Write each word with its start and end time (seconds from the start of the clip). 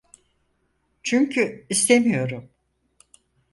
Çünkü 1.03 1.65
istemiyorum. 1.69 2.49